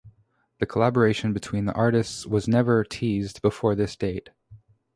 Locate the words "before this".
3.43-3.95